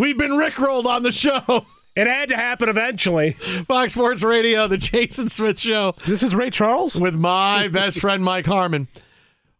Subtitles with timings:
[0.00, 1.66] We've been rickrolled on the show.
[1.96, 3.32] It had to happen eventually.
[3.32, 5.96] Fox Sports Radio, the Jason Smith Show.
[6.06, 8.86] This is Ray Charles with my best friend Mike Harmon.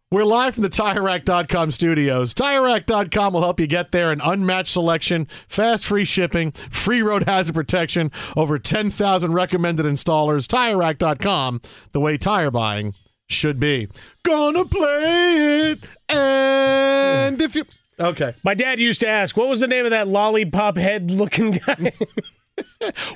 [0.09, 2.33] We're live from the TireRack.com studios.
[2.33, 4.11] TireRack.com will help you get there.
[4.11, 10.47] An unmatched selection, fast free shipping, free road hazard protection, over 10,000 recommended installers.
[10.47, 11.59] TireRack.com,
[11.91, 12.95] the way tire buying
[13.29, 13.89] should be.
[14.23, 15.83] Gonna play it.
[16.09, 17.65] And if you.
[18.01, 18.33] Okay.
[18.43, 21.75] My dad used to ask, what was the name of that lollipop head looking guy?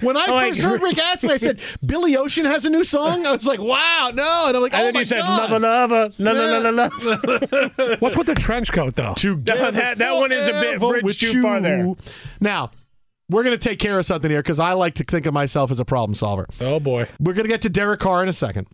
[0.02, 2.84] when I Oh, first I- heard Rick Astley, I said, Billy Ocean has a new
[2.84, 3.26] song?
[3.26, 4.46] I was like, wow, no.
[4.48, 5.52] And I'm like, oh my you said, God.
[5.52, 6.90] lava, lava, la, la, la, la,
[7.90, 7.96] la.
[8.00, 9.14] What's with the trench coat, though?
[9.14, 11.94] Together that- that one is a bit bridge too far there.
[12.40, 12.72] Now,
[13.30, 15.72] we're going to take care of something here because I like to think of myself
[15.72, 16.48] as a problem solver.
[16.62, 17.08] Oh, boy.
[17.20, 18.68] We're going to get to Derek Carr in a second.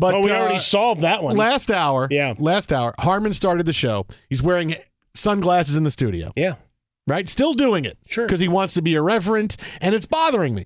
[0.00, 1.36] But oh, we uh, already solved that one.
[1.36, 2.34] last hour, Yeah.
[2.38, 4.06] last hour, Harmon started the show.
[4.30, 4.74] He's wearing
[5.14, 6.54] sunglasses in the studio, yeah.
[7.06, 7.28] right?
[7.28, 7.98] Still doing it.
[8.08, 8.24] Sure.
[8.26, 10.64] Because he wants to be irreverent, and it's bothering me.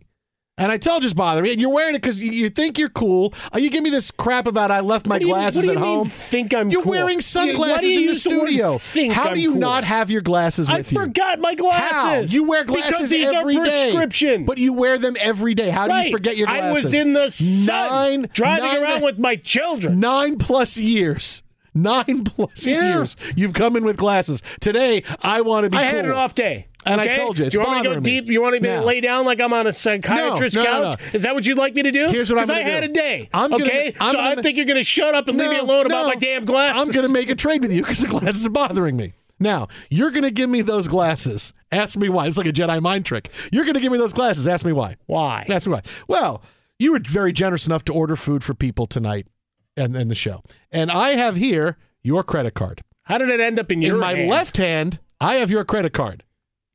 [0.56, 1.50] And I tell just bother me.
[1.50, 3.34] And you're wearing it because you, you think you're cool.
[3.52, 5.72] Uh, you give me this crap about I left my you- glasses what do you
[5.72, 6.08] at home.
[6.08, 6.92] think I'm You're cool?
[6.92, 8.78] wearing sunglasses you in the studio.
[9.12, 9.60] How I'm do you cool?
[9.60, 11.00] not have your glasses I with you?
[11.00, 11.90] I forgot my glasses.
[11.90, 12.20] How?
[12.20, 13.90] You wear glasses every day.
[13.90, 14.44] prescription.
[14.44, 15.70] But you wear them every day.
[15.70, 16.06] How do Right.
[16.06, 16.84] you forget your glasses?
[16.84, 19.98] I was in the sun Nine, driving nine- around with my children.
[19.98, 21.42] nine plus years.
[21.74, 22.98] Nine plus Yeah.
[22.98, 23.16] years.
[23.34, 24.40] You've come in with glasses.
[24.60, 25.96] Today, I want to be I cool.
[25.96, 26.68] had an off day.
[26.86, 28.04] And I told you, it's Do you want me to go me.
[28.20, 28.26] deep?
[28.30, 31.00] You want me to lay down like I'm on a psychiatrist's No, no, couch?
[31.14, 32.08] Is that what you'd like me to do?
[32.08, 32.90] Here's what I'm Because I gonna had do.
[32.90, 33.28] a day.
[33.32, 35.50] I'm gonna- okay, I'm so gonna- I think you're going to shut up and leave
[35.50, 36.88] me alone about my damn glasses.
[36.88, 39.14] I'm going to make a trade with you because the glasses are bothering me.
[39.40, 41.52] Now, you're going to give me those glasses.
[41.72, 42.26] Ask me why.
[42.28, 43.30] It's like a Jedi mind trick.
[43.52, 44.46] You're going to give me those glasses.
[44.46, 44.96] Ask me why.
[45.06, 45.44] Why?
[45.48, 45.82] Ask me why.
[46.06, 46.42] Well,
[46.78, 49.26] you were very generous enough to order food for people tonight
[49.76, 50.42] and, and the show.
[50.70, 52.82] And I have here your credit card.
[53.02, 54.30] How did it end up in your In my hand?
[54.30, 56.22] left hand, I have your credit card.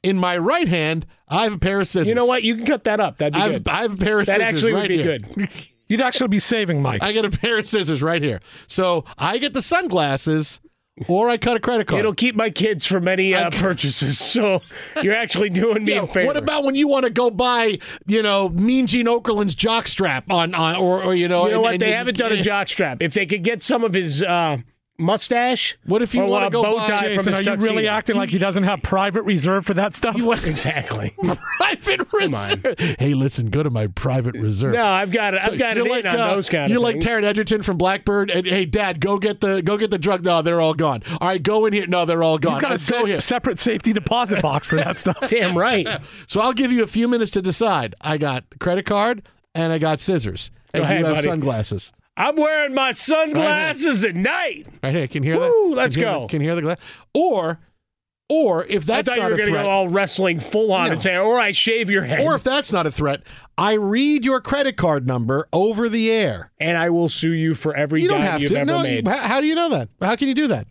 [0.03, 2.07] In my right hand, I have a pair of scissors.
[2.09, 2.43] You know what?
[2.43, 3.17] You can cut that up.
[3.17, 3.67] That'd be I have, good.
[3.69, 5.19] I have a pair of that scissors That actually right would be here.
[5.19, 5.49] good.
[5.89, 7.03] You'd actually be saving Mike.
[7.03, 8.39] I get a pair of scissors right here.
[8.67, 10.61] So I get the sunglasses,
[11.07, 11.99] or I cut a credit card.
[11.99, 14.19] It'll keep my kids from any uh, purchases.
[14.39, 14.59] So
[15.01, 16.27] you're actually doing me Yeah, a favor.
[16.27, 20.53] what about when you want to go buy, you know, Mean Gene Okerlund's jockstrap on,
[20.53, 21.73] on or, or you know, You know and- what?
[21.73, 23.01] and- They and- haven't done a jockstrap.
[23.01, 24.57] If they could get some of his uh,
[24.99, 25.77] mustache?
[25.85, 27.89] What if you wanna go bow buy- tie from Jason, his are you really tuxedo?
[27.93, 30.15] acting like he doesn't have private reserve for that stuff?
[30.45, 31.13] Exactly.
[31.57, 32.75] private reserve.
[32.99, 34.73] Hey, listen, go to my private reserve.
[34.73, 36.83] No, I've got So I've got it like, in on uh, those kind You're of
[36.83, 37.05] like things.
[37.05, 40.23] Taryn Edgerton from Blackbird, and hey, Dad, go get the go get the drug.
[40.25, 41.01] No, they're all gone.
[41.21, 41.87] All right, go in here.
[41.87, 42.53] No, they're all gone.
[42.55, 43.21] He's got Uh, a go se- here.
[43.21, 45.17] separate safety deposit box for that stuff.
[45.27, 45.87] Damn right.
[46.27, 47.95] So I'll give you a few minutes to decide.
[48.01, 49.23] I got credit card
[49.55, 51.27] and I got scissors, and Go ahead, you have buddy.
[51.27, 51.91] sunglasses.
[52.19, 54.67] I'm wearing my sunglasses at night.
[54.83, 55.75] Right here, can hear Woo, that?
[55.75, 56.21] let's can go.
[56.21, 56.77] the- can you hear the glass?
[57.13, 57.59] Or,
[58.27, 59.15] or if that's a threat.
[59.15, 60.91] I thought you not were a going to go all wrestling full on No.
[60.93, 63.23] and say, "Or I shave your head, or if that's not a threat,
[63.57, 66.51] I read your credit card number over the air.
[66.59, 68.57] and I will sue you for every You don't have you've to.
[68.57, 69.89] ever No, made." you- how, do you know that?
[70.01, 70.67] How can you do that?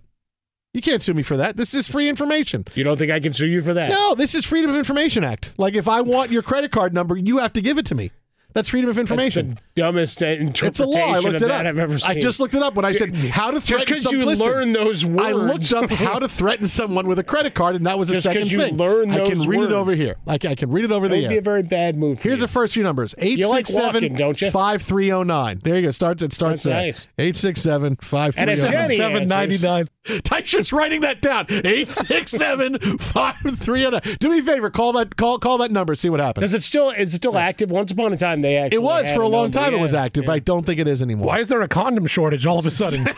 [0.74, 1.56] You can't sue me for that.
[1.56, 2.64] This is free information.
[2.74, 3.90] You don't think I can sue you for that?
[3.90, 5.54] No, this is Freedom of Information Act.
[5.56, 8.10] Like if I want your credit card number, you have to give it to me.
[8.52, 9.58] That's freedom of information.
[9.78, 11.14] The dumbest interpretation It's a law.
[11.14, 11.66] I looked of it that up.
[11.66, 12.10] I've ever seen.
[12.10, 14.24] I just looked it up when I said how to just threaten because some- you
[14.24, 15.22] listen, learn those words.
[15.22, 18.14] I looked up how to threaten someone with a credit card, and that was a
[18.14, 18.76] Just 'cause second you thing.
[18.76, 19.72] learn I can read words.
[19.72, 20.16] it over here.
[20.26, 22.22] I can, I can read it over That the would be a very bad move.
[22.22, 22.42] Here's you.
[22.46, 24.50] the first few numbers: eight You like six seven walking, don't you?
[24.50, 25.60] five three zero nine.
[25.62, 25.90] There you go.
[25.90, 26.82] Starts it starts That's there.
[26.86, 27.08] nice.
[27.18, 28.88] Eight six seven five oh And three if zero nine.
[28.88, 29.88] Jenny Seven ninety nine.
[30.24, 31.46] Tyson's writing that down.
[31.50, 34.00] Eight six seven five three zero nine.
[34.18, 34.70] Do me a favor.
[34.70, 35.94] Call that call call that number.
[35.94, 36.42] See what happens.
[36.42, 37.70] Does it still is it still active?
[37.70, 39.58] Once upon a time, they actually It was had for a long number.
[39.70, 39.78] Time.
[39.78, 40.28] It was active, yeah.
[40.28, 41.26] but I don't think it is anymore.
[41.26, 43.08] Why is there a condom shortage all of a sudden?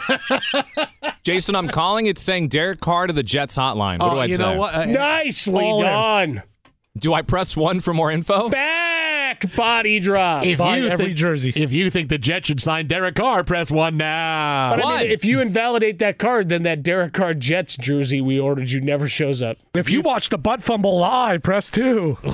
[1.24, 2.06] Jason, I'm calling.
[2.06, 3.98] It's saying Derek Carr to the Jets hotline.
[4.00, 4.42] What Oh, do I you say?
[4.42, 4.74] know what?
[4.74, 6.34] Uh, Nicely All in.
[6.34, 6.42] done.
[6.98, 8.48] Do I press one for more info?
[8.48, 10.44] Back body drop.
[10.44, 11.52] If Buy you every think, jersey.
[11.54, 14.74] If you think the Jets should sign Derek Carr, press one now.
[14.76, 18.40] But I mean, if you invalidate that card, then that Derek Carr Jets jersey we
[18.40, 19.56] ordered you never shows up.
[19.74, 22.18] if you watch the butt fumble live, press two.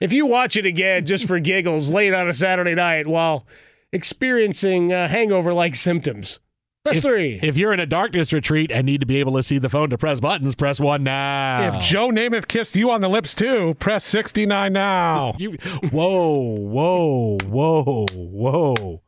[0.00, 3.46] If you watch it again just for giggles late on a Saturday night while
[3.92, 6.38] experiencing uh, hangover-like symptoms,
[6.84, 7.38] press if, three.
[7.42, 9.90] if you're in a darkness retreat and need to be able to see the phone
[9.90, 11.76] to press buttons, press one now.
[11.78, 15.34] If Joe Namath kissed you on the lips too, press sixty nine now.
[15.38, 15.52] You,
[15.90, 19.02] whoa, whoa, whoa, whoa,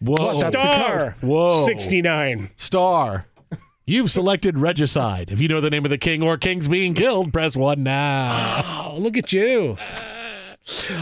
[0.00, 1.64] whoa, That's Star Whoa.
[1.66, 2.50] 69.
[2.56, 3.26] star.
[3.88, 5.30] You've selected regicide.
[5.30, 8.62] If you know the name of the king or kings being killed, press one now.
[8.92, 9.76] Oh, look at you.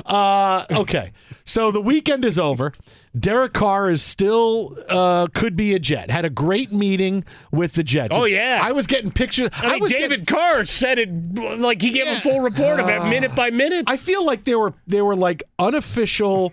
[0.06, 1.10] Uh, okay,
[1.44, 2.72] so the weekend is over.
[3.18, 6.08] Derek Carr is still uh, could be a Jet.
[6.08, 8.16] Had a great meeting with the Jets.
[8.16, 8.60] Oh, yeah.
[8.62, 9.48] I was getting pictures.
[9.54, 11.10] I mean, was David getting- Carr said it
[11.58, 12.18] like he gave Yeah.
[12.18, 13.86] a full report of it minute by minute.
[13.88, 16.52] I feel like there were there were like unofficial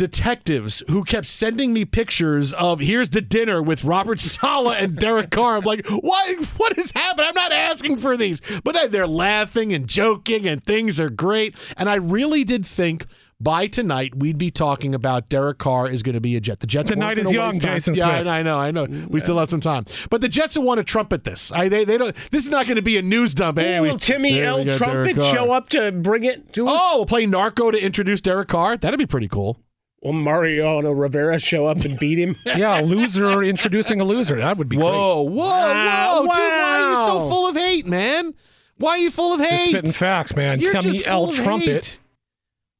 [0.00, 5.30] detectives who kept sending me pictures of here's the dinner with Robert Saleh and Derek
[5.30, 5.58] Carr.
[5.58, 7.26] I'm like, what what is happening?
[7.28, 8.40] I'm not asking for these.
[8.64, 11.54] But they're laughing and joking and things are great.
[11.76, 13.04] And I really did think
[13.42, 16.60] by tonight we'd be talking about Derek Carr is going to be a Jet.
[16.60, 17.60] The Jets The is young, time.
[17.74, 18.26] Jason Yeah, Smith.
[18.26, 18.86] I know, I know.
[19.08, 19.84] We still have some time.
[20.08, 21.52] But the Jets will want to trumpet this.
[21.52, 22.14] I, they, they don't.
[22.30, 23.58] This is not going to be a news dump.
[23.58, 24.64] Hey, Ooh, we- will Timmy L.
[24.78, 26.72] Trumpet show up to bring it to us?
[26.74, 28.78] Oh, we'll play Narco to introduce Derek Carr.
[28.78, 29.58] That'd be pretty cool.
[30.02, 32.34] Will Mariano Rivera show up and beat him?
[32.56, 34.40] Yeah, loser introducing a loser.
[34.40, 36.28] That would be Whoa, whoa, Wow, whoa, dude!
[36.28, 38.34] Why are you so full of hate, man?
[38.78, 39.50] Why are you full of great.
[39.50, 39.70] Just hate?
[39.72, 40.58] spitting facts, man.
[40.58, 41.26] You're Timmy just L.
[41.26, 41.66] full of Trumpet.
[41.66, 42.00] hate.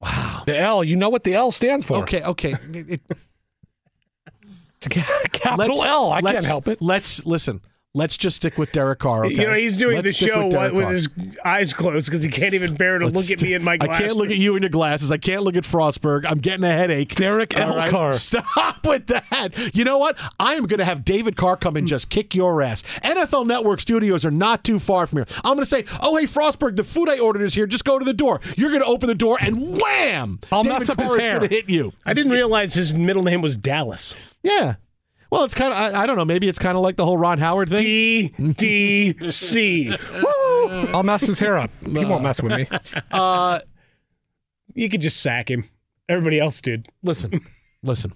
[0.01, 0.43] Wow.
[0.47, 0.83] The L.
[0.83, 1.99] You know what the L stands for?
[1.99, 2.55] Okay, okay.
[2.73, 3.03] It-
[4.83, 4.89] It's a
[5.33, 6.11] capital let's- L.
[6.11, 6.81] I can't help it.
[6.81, 7.61] Let's listen.
[7.93, 9.27] Let's just stick with Derek Carr.
[9.27, 9.35] Okay?
[9.35, 11.09] You know, he's doing Let's the show with, Derek with his
[11.45, 13.97] eyes closed because he can't even bear to Let's look at me in my glasses.
[13.97, 15.11] I can't look at you in your glasses.
[15.11, 16.25] I can't look at Frostberg.
[16.25, 17.17] I'm getting a headache.
[17.17, 17.77] Derek All L.
[17.77, 17.91] right?
[17.91, 18.13] Carr.
[18.13, 19.73] Stop with that.
[19.75, 20.17] You know what?
[20.39, 22.83] I am going to have David Carr come and just kick your ass.
[23.01, 25.27] NFL Network studios are not too far from here.
[25.39, 27.67] I'm going to say, oh, hey, Frostberg, the food I ordered is here.
[27.67, 28.41] Just go to the door.
[28.57, 30.39] You're going to open the door and wham!
[30.53, 31.39] I'll David mess up Carr his is hair.
[31.39, 31.93] going to hit you.
[32.07, 34.15] I didn't realize his middle name was Dallas.
[34.45, 34.75] Yeah.
[35.31, 37.17] Well, it's kind of, I, I don't know, maybe it's kind of like the whole
[37.17, 37.83] Ron Howard thing.
[37.85, 38.29] D
[39.15, 39.97] D C.
[40.93, 41.71] I'll mess his hair up.
[41.85, 42.69] He won't mess with me.
[43.13, 43.59] Uh,
[44.75, 45.69] You could just sack him.
[46.09, 46.89] Everybody else did.
[47.03, 47.41] listen,
[47.83, 48.13] listen.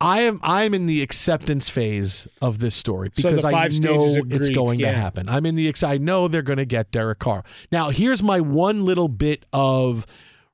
[0.00, 4.48] I am I'm in the acceptance phase of this story So because I know it's
[4.48, 5.28] grief, going to happen.
[5.28, 7.42] I'm in the ex- I know they're going to get Derek Carr.
[7.72, 10.04] Now, here's my one little bit of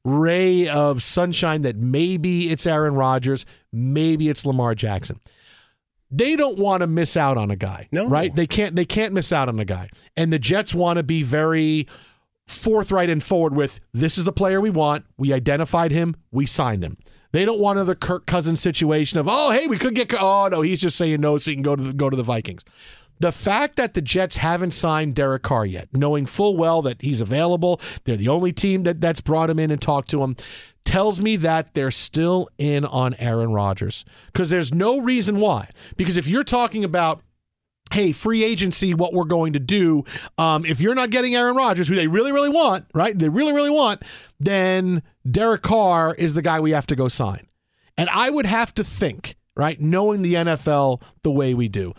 [0.05, 5.19] ray of sunshine that maybe it's Aaron Rodgers, maybe it's Lamar Jackson.
[6.11, 8.07] They don't want to miss out on a guy, No.
[8.07, 8.35] right?
[8.35, 8.75] They can't.
[8.75, 11.87] They can't miss out on a guy, and the Jets want to be very
[12.47, 15.05] forthright and forward with this is the player we want.
[15.17, 16.17] We identified him.
[16.33, 16.97] We signed him.
[17.33, 20.63] They don't want another Kirk Cousins situation of oh hey we could get oh no
[20.63, 22.65] he's just saying no so he can go to the, go to the Vikings.
[23.21, 27.21] The fact that the Jets haven't signed Derek Carr yet, knowing full well that he's
[27.21, 30.37] available, they're the only team that that's brought him in and talked to him.
[30.85, 35.71] Tells me that they're still in on Aaron Rodgers because there's no reason why.
[35.97, 37.23] Because if you're talking about
[37.93, 40.05] hey, free agency, what we're going to do.
[40.39, 43.19] Um, if you're not getting Aaron Rodgers, who they really, really want, right?
[43.19, 44.05] They really, really want,
[44.39, 47.47] then Derek Carr is the guy we have to go sign.
[47.99, 51.93] And I would have to think, right, knowing the NFL the way we do,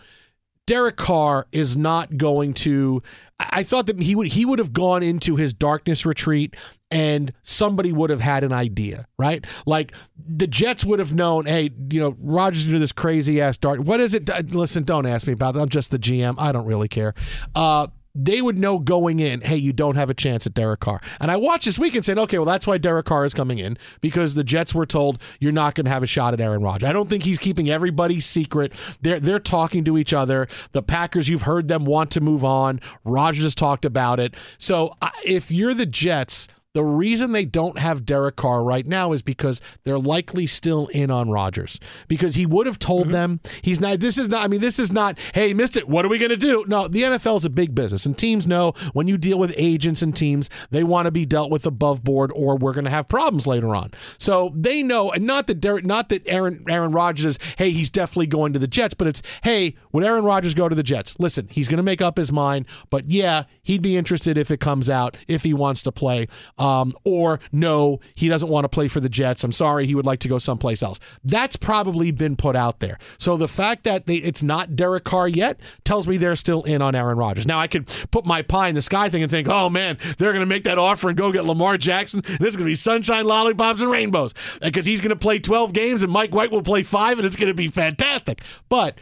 [0.66, 3.02] Derek Carr is not going to.
[3.40, 6.56] I thought that he would he would have gone into his darkness retreat
[6.90, 9.44] and somebody would have had an idea, right?
[9.66, 13.80] Like the Jets would have known, hey, you know, Rodgers do this crazy ass dark.
[13.80, 14.28] What is it?
[14.54, 15.60] Listen, don't ask me about that.
[15.60, 16.36] I'm just the GM.
[16.38, 17.14] I don't really care.
[17.54, 21.00] Uh, they would know going in, hey, you don't have a chance at Derek Carr.
[21.20, 23.58] And I watched this week and said, okay, well, that's why Derek Carr is coming
[23.58, 26.62] in because the Jets were told you're not going to have a shot at Aaron
[26.62, 26.88] Rodgers.
[26.88, 28.72] I don't think he's keeping everybody secret.
[29.00, 30.48] They're they're talking to each other.
[30.72, 32.80] The Packers, you've heard them want to move on.
[33.04, 34.34] Rodgers has talked about it.
[34.58, 34.92] So
[35.24, 39.60] if you're the Jets the reason they don't have Derek Carr right now is because
[39.84, 43.12] they're likely still in on Rodgers because he would have told mm-hmm.
[43.12, 44.00] them he's not.
[44.00, 44.42] This is not.
[44.42, 45.18] I mean, this is not.
[45.34, 45.86] Hey, missed it.
[45.86, 46.64] What are we going to do?
[46.66, 50.00] No, the NFL is a big business, and teams know when you deal with agents
[50.00, 53.06] and teams, they want to be dealt with above board, or we're going to have
[53.06, 53.90] problems later on.
[54.16, 57.38] So they know, and not that Derek, not that Aaron Aaron Rodgers is.
[57.58, 60.74] Hey, he's definitely going to the Jets, but it's hey, would Aaron Rodgers go to
[60.74, 61.20] the Jets?
[61.20, 64.60] Listen, he's going to make up his mind, but yeah, he'd be interested if it
[64.60, 66.28] comes out if he wants to play
[66.62, 69.42] um, or no, he doesn't want to play for the Jets.
[69.42, 71.00] I'm sorry, he would like to go someplace else.
[71.24, 72.98] That's probably been put out there.
[73.18, 76.80] So the fact that they, it's not Derek Carr yet tells me they're still in
[76.80, 77.46] on Aaron Rodgers.
[77.46, 80.32] Now I could put my pie in the sky thing and think, oh man, they're
[80.32, 82.20] going to make that offer and go get Lamar Jackson.
[82.20, 85.72] This is going to be sunshine, lollipops, and rainbows because he's going to play 12
[85.72, 88.40] games and Mike White will play five, and it's going to be fantastic.
[88.68, 89.00] But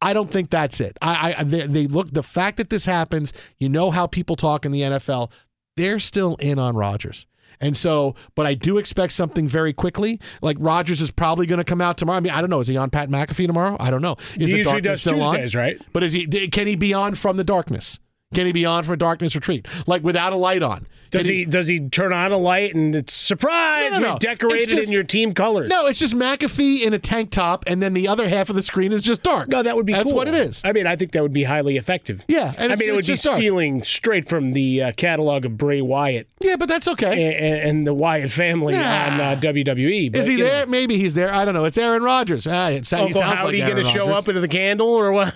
[0.00, 0.96] I don't think that's it.
[1.02, 3.32] I, I they, they, look the fact that this happens.
[3.58, 5.32] You know how people talk in the NFL.
[5.78, 7.24] They're still in on Rodgers.
[7.60, 10.20] And so, but I do expect something very quickly.
[10.42, 12.16] Like Rodgers is probably going to come out tomorrow.
[12.16, 12.58] I mean, I don't know.
[12.58, 13.76] Is he on Pat McAfee tomorrow?
[13.78, 14.16] I don't know.
[14.36, 15.60] Is he the darkness still Tuesdays, on?
[15.60, 15.80] Right.
[15.92, 16.26] But is he?
[16.48, 18.00] Can he be on from the darkness?
[18.34, 19.66] Can he be on for a darkness retreat?
[19.86, 20.86] Like without a light on?
[21.10, 23.92] Does he, he, does he turn on a light and it's surprise?
[23.92, 24.12] No, no, no.
[24.14, 25.70] We decorated just, in your team colors.
[25.70, 28.62] No, it's just McAfee in a tank top, and then the other half of the
[28.62, 29.48] screen is just dark.
[29.48, 29.94] No, that would be.
[29.94, 30.16] That's cool.
[30.16, 30.60] what it is.
[30.62, 32.26] I mean, I think that would be highly effective.
[32.28, 36.28] Yeah, I mean, it would be stealing straight from the uh, catalog of Bray Wyatt.
[36.40, 37.34] Yeah, but that's okay.
[37.34, 38.80] And, and the Wyatt family nah.
[38.80, 40.12] on uh, WWE.
[40.12, 40.66] But, is he there?
[40.66, 40.70] Know.
[40.70, 41.32] Maybe he's there.
[41.32, 41.64] I don't know.
[41.64, 42.46] It's Aaron Rodgers.
[42.46, 45.12] Ah, it, Uncle he sounds Howdy like going to show up into the candle or
[45.12, 45.34] what?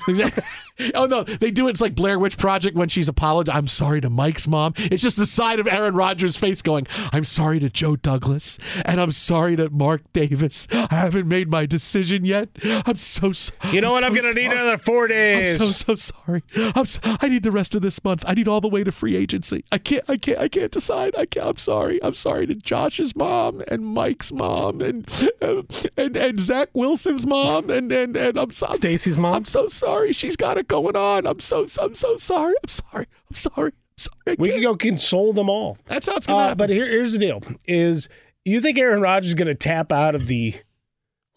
[0.94, 1.70] oh no, they do it.
[1.70, 3.56] It's like Blair Witch Project when she's apologizing.
[3.56, 4.74] I'm sorry to Mike's mom.
[4.76, 9.00] It's just the side of Aaron Rodgers' face going, "I'm sorry to Joe Douglas, and
[9.00, 10.66] I'm sorry to Mark Davis.
[10.72, 12.48] I haven't made my decision yet.
[12.64, 13.74] I'm so sorry.
[13.74, 14.00] You know I'm what?
[14.02, 15.60] So I'm going to need another four days.
[15.60, 16.42] I'm so so sorry.
[16.74, 18.24] I'm so, I need the rest of this month.
[18.26, 19.64] I need all the way to free agency.
[19.72, 20.04] I can't.
[20.08, 20.38] I can't.
[20.38, 21.16] I can't decide.
[21.16, 21.46] I can't.
[21.46, 22.02] I'm sorry.
[22.02, 25.08] I'm sorry to Josh's mom and Mike's mom and
[25.40, 29.34] and and Zach Wilson's mom and and and I'm so Stacy's mom.
[29.34, 30.12] I'm so sorry.
[30.12, 31.26] She's got it going on.
[31.26, 32.54] I'm so I'm so sorry.
[32.62, 33.06] I'm sorry.
[33.30, 33.72] I'm sorry.
[33.72, 34.36] I'm sorry.
[34.38, 35.78] We can go console them all.
[35.86, 36.58] That's how it's gonna uh, happen.
[36.58, 38.08] But here, here's the deal: is
[38.44, 40.54] you think Aaron Rodgers is gonna tap out of the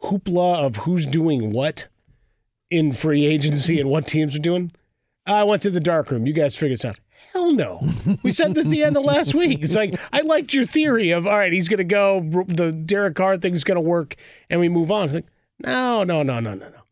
[0.04, 1.88] hoopla of who's doing what
[2.70, 4.72] in free agency and what teams are doing?
[5.28, 6.28] I went to the dark room.
[6.28, 7.00] You guys figured this out.
[7.34, 7.82] Hell no.
[8.24, 9.62] We said this the end of last week.
[9.62, 12.22] It's like I liked your theory of all right, he's going to go.
[12.48, 14.16] The Derek Carr thing's going to work,
[14.50, 15.06] and we move on.
[15.06, 15.26] It's like
[15.60, 16.85] no, no, no, no, no, no.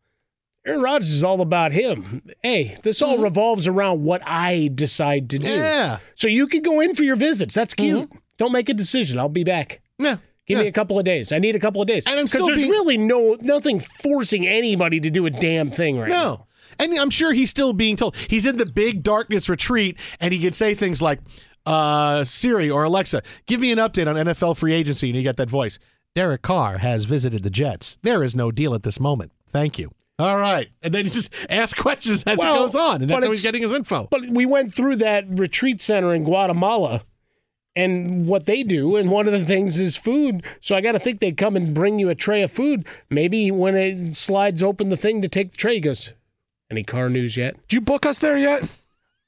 [0.66, 2.22] Aaron Rodgers is all about him.
[2.42, 3.24] Hey, this all mm-hmm.
[3.24, 5.46] revolves around what I decide to do.
[5.46, 5.98] Yeah.
[6.14, 7.54] So you can go in for your visits.
[7.54, 8.08] That's cute.
[8.08, 8.18] Mm-hmm.
[8.38, 9.18] Don't make a decision.
[9.18, 9.82] I'll be back.
[9.98, 10.16] Yeah.
[10.46, 10.64] Give yeah.
[10.64, 11.32] me a couple of days.
[11.32, 12.06] I need a couple of days.
[12.06, 12.70] And I'm still there's being...
[12.70, 16.22] really no nothing forcing anybody to do a damn thing right now.
[16.22, 16.34] no.
[16.34, 16.46] now.
[16.78, 18.16] And I'm sure he's still being told.
[18.16, 21.20] He's in the big darkness retreat, and he can say things like,
[21.66, 25.08] uh, Siri or Alexa, give me an update on NFL free agency.
[25.08, 25.78] And you get that voice.
[26.14, 27.98] Derek Carr has visited the Jets.
[28.02, 29.32] There is no deal at this moment.
[29.48, 29.90] Thank you.
[30.18, 30.68] All right.
[30.82, 33.02] And then he just asks questions as well, it goes on.
[33.02, 34.06] And that's how he's getting his info.
[34.10, 37.02] But we went through that retreat center in Guatemala
[37.74, 38.96] and what they do.
[38.96, 40.44] And one of the things is food.
[40.60, 42.86] So I got to think they come and bring you a tray of food.
[43.10, 46.12] Maybe when it slides open the thing to take the tray, goes,
[46.70, 47.56] Any car news yet?
[47.68, 48.68] Did you book us there yet?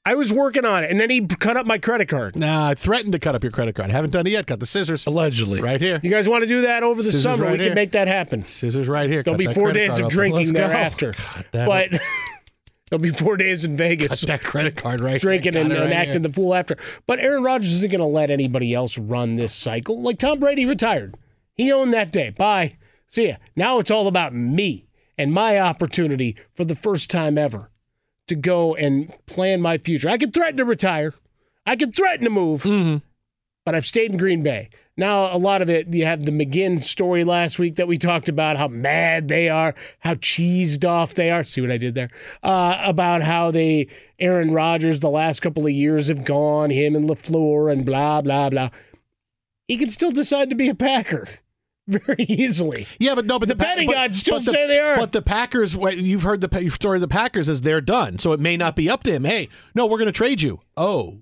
[0.07, 2.37] I was working on it, and then he cut up my credit card.
[2.37, 3.89] Nah, I threatened to cut up your credit card.
[3.89, 4.45] I haven't done it yet.
[4.45, 5.05] Got the scissors.
[5.05, 5.59] Allegedly.
[5.59, 5.99] Right here.
[6.01, 7.43] You guys want to do that over the Scissors summer?
[7.43, 7.67] right we here.
[7.67, 8.45] can make that happen.
[8.45, 9.21] Scissors right here.
[9.21, 10.15] There'll Cut be that four credit days card of open.
[10.17, 10.57] drinking Let's go.
[10.59, 11.13] thereafter.
[11.51, 11.89] damn but
[12.89, 14.21] there'll be four days in Vegas.
[14.21, 15.61] That credit card right Drinking here.
[15.63, 16.19] and, it and right acting here.
[16.21, 16.77] the fool after.
[17.05, 20.01] But Aaron Rodgers isn't going to let anybody else run this cycle.
[20.01, 21.17] Like Tom Brady retired.
[21.53, 22.29] He owned that day.
[22.29, 22.77] Bye.
[23.07, 23.35] See ya.
[23.57, 24.87] Now it's all about me
[25.17, 27.71] and my opportunity for the first time ever
[28.27, 30.09] to go and plan my future.
[30.09, 31.13] I could threaten to retire.
[31.65, 32.97] I could threaten to move, Mm-hmm.
[33.65, 34.69] but I've stayed in Green Bay.
[34.99, 38.29] Now, a lot of it, you have the McGinn story last week that we talked
[38.29, 41.43] about, how mad they are, how cheesed off they are.
[41.43, 42.09] See what I did there?
[42.41, 47.07] Uh, about how they, Aaron Rodgers, the last couple of years have gone, him and
[47.07, 48.69] LaFleur and blah, blah, blah.
[49.67, 51.27] He can still decide to be a Packer
[52.05, 52.85] very easily.
[52.99, 54.97] Yeah, but no, but The Pa- betting gods still the- say they are.
[54.97, 58.39] But the Packers, you've heard the story of the Packers is they're done, so it
[58.39, 59.23] may not be up to him.
[59.23, 60.59] Hey, no, we're going to trade you.
[60.75, 61.21] Oh,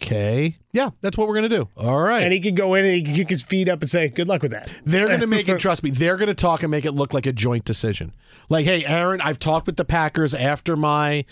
[0.00, 1.68] okay, yeah, that's what we're going to do.
[1.76, 3.90] All right, And he could go in and he can kick his feet up and
[3.90, 4.72] say, good luck with that.
[4.84, 7.12] They're going to make it, trust me, they're going to talk and make it look
[7.12, 8.14] like a joint decision.
[8.48, 11.24] Like, hey, Aaron, I've talked with the Packers after my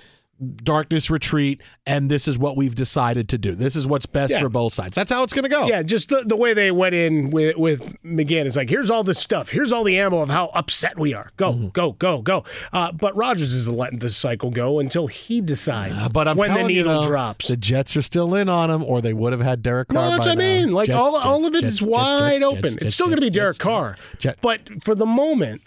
[0.63, 3.55] darkness retreat, and this is what we've decided to do.
[3.55, 4.41] This is what's best Yeah.
[4.41, 4.95] for both sides.
[4.95, 5.67] That's how it's going to go.
[5.67, 8.45] Yeah, just the, the way they went in with, with McGinn.
[8.47, 9.49] is like, here's all this stuff.
[9.49, 11.31] Here's all the ammo of how upset we are.
[11.37, 11.69] Go, Mm-hmm.
[11.69, 12.45] go, go, go.
[12.73, 16.51] Uh, but Rodgers is letting the cycle go until he decides Uh, But I'm when
[16.51, 17.49] the telling you, needle though, drops.
[17.49, 20.03] the Jets are still in on him, or they would have had Derek Carr.
[20.05, 20.73] No, that's by what I mean.
[20.73, 22.63] Like Jets, all, all of it Jets, is Jets, wide Jets, open.
[22.63, 23.97] Jets, it's still going to be Jets, Derek Jets, Carr.
[24.19, 24.39] Jets.
[24.43, 25.63] But for the moment,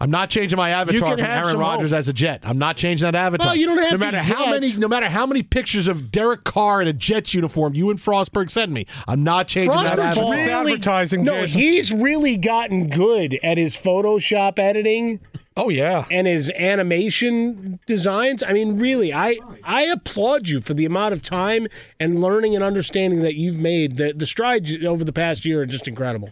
[0.00, 1.98] I'm not changing my avatar from Aaron Rodgers hope.
[1.98, 2.40] as a Jet.
[2.42, 3.48] I'm not changing that avatar.
[3.48, 4.50] Well, you don't have no to matter how yet.
[4.50, 7.98] many, no matter how many pictures of Derek Carr in a Jets uniform you and
[7.98, 8.86] Frostberg send me.
[9.06, 10.30] I'm not changing that Frostberg's avatar.
[10.32, 11.60] Really, advertising, No, Jason.
[11.60, 15.20] he's really gotten good at his Photoshop editing.
[15.56, 16.06] Oh yeah.
[16.10, 18.42] and his animation designs.
[18.42, 21.66] I mean, really, I I applaud you for the amount of time
[21.98, 23.96] and learning and understanding that you've made.
[23.96, 26.30] The the strides over the past year are just incredible.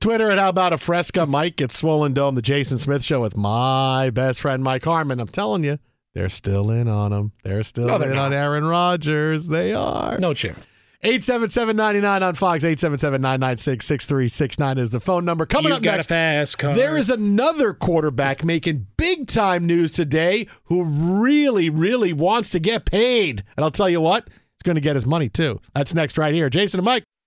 [0.00, 1.26] Twitter at How About a Fresca.
[1.26, 5.20] Mike at Swollen Dome, the Jason Smith Show with my best friend Mike Harmon.
[5.20, 5.78] I'm telling you,
[6.14, 7.32] they're still in on him.
[7.44, 8.38] They're still No, they're in on not.
[8.38, 9.46] Aaron Rodgers.
[9.46, 10.18] They are.
[10.18, 10.66] No chance.
[11.04, 12.62] 877-99 on Fox.
[12.64, 15.46] 877-996-6369 is the phone number.
[15.46, 16.08] Coming You've up next,
[16.56, 16.74] car.
[16.74, 22.84] there is another quarterback making big time news today who really, really wants to get
[22.84, 23.42] paid.
[23.56, 25.60] And I'll tell you what, he's going to get his money too.
[25.74, 26.48] That's next right here.
[26.48, 27.02] Jason and Mike.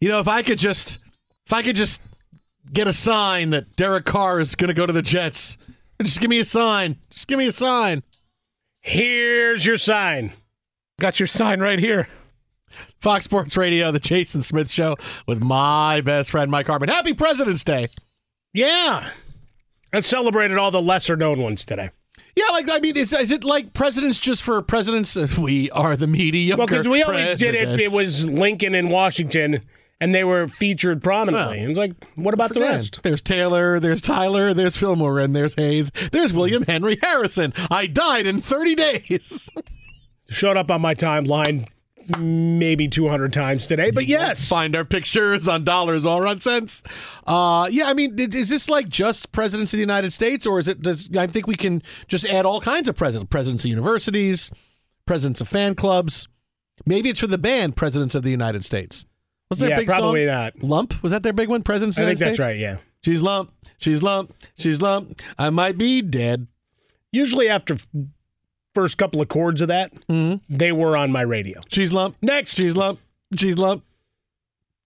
[0.00, 0.98] You know, if I could just,
[1.46, 2.00] if I could just
[2.72, 5.58] get a sign that Derek Carr is going to go to the Jets,
[6.02, 6.96] just give me a sign.
[7.10, 8.02] Just give me a sign.
[8.80, 10.32] Here's your sign.
[10.98, 12.08] Got your sign right here.
[13.00, 16.88] Fox Sports Radio, the Jason Smith Show with my best friend Mike Harmon.
[16.88, 17.88] Happy President's Day.
[18.52, 19.10] Yeah.
[19.92, 21.90] I celebrated all the lesser known ones today.
[22.36, 25.16] Yeah, like I mean, is, is it like presidents just for presidents?
[25.38, 26.58] We are the mediocre.
[26.58, 27.80] Well, because we always did it.
[27.80, 29.62] It was Lincoln and Washington,
[30.00, 31.58] and they were featured prominently.
[31.60, 32.70] And it's like, what about the Forget.
[32.70, 33.02] rest?
[33.02, 35.90] There's Taylor, there's Tyler, there's Fillmore, and there's Hayes.
[36.10, 37.52] There's William Henry Harrison.
[37.70, 39.50] I died in 30 days.
[40.28, 41.66] Showed up on my timeline
[42.18, 44.48] maybe 200 times today, but yes.
[44.48, 46.82] Find our pictures on dollars or on cents.
[47.26, 50.66] Uh, yeah, I mean, is this like just presidents of the United States, or is
[50.68, 50.82] it?
[50.82, 54.50] Does, I think we can just add all kinds of presidents: presidents of universities,
[55.06, 56.26] presidents of fan clubs.
[56.86, 59.04] Maybe it's for the band "Presidents of the United States."
[59.50, 60.34] Was there Yeah, big probably song?
[60.34, 60.62] not.
[60.62, 61.62] Lump was that their big one?
[61.62, 62.46] Presidents I think United that's States.
[62.46, 62.76] right, yeah.
[63.04, 63.52] She's lump.
[63.78, 64.32] She's lump.
[64.56, 65.20] She's lump.
[65.38, 66.46] I might be dead.
[67.12, 67.86] Usually after f-
[68.74, 69.92] first couple of chords of that,
[70.48, 71.60] they were on my radio.
[71.68, 72.16] She's lump.
[72.22, 72.56] Next.
[72.56, 73.00] She's lump.
[73.36, 73.84] She's lump.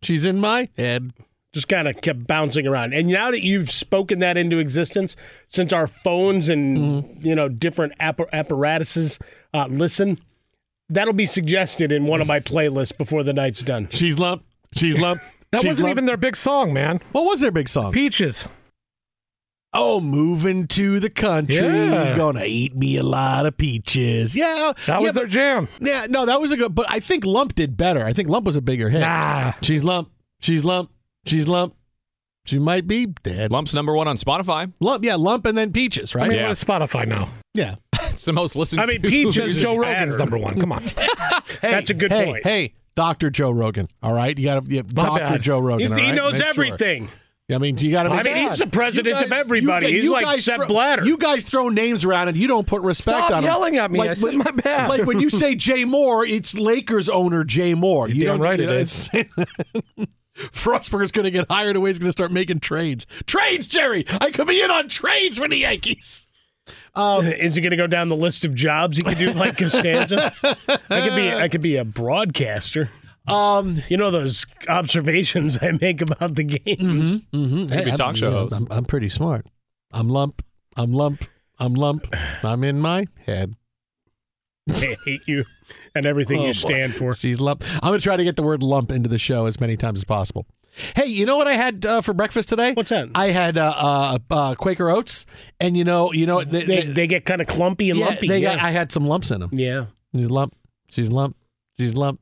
[0.02, 1.12] She's in my head.
[1.52, 2.94] Just kind of kept bouncing around.
[2.94, 5.14] And now that you've spoken that into existence,
[5.48, 7.26] since our phones and Mm-hmm.
[7.26, 9.18] you know different appar- apparatuses
[9.52, 10.18] uh, listen,
[10.88, 13.88] that'll be suggested in one of my playlists before the night's done.
[13.90, 14.44] She's lump.
[14.76, 15.20] She's lump.
[15.50, 15.94] That She's wasn't lump.
[15.94, 16.98] even their big song, man.
[17.12, 17.92] What was their big song?
[17.92, 18.48] Peaches.
[19.72, 22.16] Oh, moving to the country, Yeah.
[22.16, 24.34] gonna eat me a lot of peaches.
[24.36, 25.68] Yeah, That was yeah, their but, jam.
[25.80, 26.06] yeah.
[26.08, 26.74] No, that was a good.
[26.74, 28.04] But I think Lump did better.
[28.04, 29.00] I think Lump was a bigger hit.
[29.00, 29.52] Nah.
[29.62, 30.10] She's Lump.
[30.40, 30.90] She's Lump.
[31.26, 31.76] She's Lump.
[32.46, 33.50] She might be dead.
[33.52, 34.72] Lump's number one on Spotify.
[34.80, 36.28] Lump, yeah, Lump, and then Peaches, I right?
[36.28, 36.44] mean, Yeah.
[36.48, 37.28] what is Spotify now?
[37.54, 37.76] yeah.
[38.10, 39.08] It's the most listened I mean, to.
[39.08, 40.58] Peaches Joe Joe Rogan's Rogan's number one.
[40.60, 40.84] Come on.
[41.62, 42.44] Hey, That's a good hey, point.
[42.44, 43.88] Hey, Doctor Joe Rogan.
[44.02, 45.42] All right, you got to, bad.
[45.42, 45.86] Joe Rogan.
[45.86, 46.14] He's- he right?
[46.14, 46.48] knows Make sure.
[46.48, 47.08] everything.
[47.52, 48.08] I mean, you got to.
[48.10, 49.92] I mean, he's the president of everybody.
[50.00, 51.04] He's like Sepp throw, Blatter.
[51.04, 53.44] You guys throw names around and you don't put respect Stop on 'em.
[53.44, 54.00] yelling at me.
[54.00, 54.88] I said my bad.
[54.88, 58.08] Like when you say Jay Moore, it's Lakers owner Jay Moore.
[58.08, 59.10] You damn don't right you it know, is.
[59.12, 60.06] it's-
[60.52, 61.90] Frostberg's going to get hired away.
[61.90, 63.06] He's going to start making trades.
[63.26, 64.04] Trades, Jerry.
[64.20, 66.26] I could be in on trades for the Yankees.
[66.96, 70.32] Is he going to go down the list of jobs he could do like Costanza?
[70.90, 71.32] I could be.
[71.32, 72.90] I could be a broadcaster.
[73.26, 77.20] Um, You know those observations I make about the games.
[77.32, 77.70] mhm.
[77.70, 78.56] Maybe I'm- talk show I'm- host.
[78.56, 79.46] I'm, I'm pretty smart.
[79.92, 80.42] I'm lump.
[80.76, 81.24] I'm lump.
[81.58, 82.06] I'm lump.
[82.42, 83.54] I'm in my head.
[84.70, 85.44] I hate you
[85.94, 86.58] and everything Oh, you boy.
[86.58, 87.14] stand for.
[87.14, 87.62] She's lump.
[87.82, 90.00] I'm going to try to get the word lump into the show as many times
[90.00, 90.46] as possible.
[90.96, 92.72] Hey, you know what I had uh, for breakfast today?
[92.72, 93.08] What's that?
[93.14, 95.24] I had uh, uh, uh, Quaker oats,
[95.60, 98.06] and you know, you know, they, They, they- they get kind of clumpy and yeah,
[98.06, 98.26] lumpy.
[98.28, 98.56] they yeah.
[98.56, 98.64] got.
[98.64, 99.50] I had some lumps in them.
[99.52, 99.86] yeah.
[100.14, 100.54] She's lump.
[100.90, 101.36] She's lump.
[101.78, 102.20] She's lump.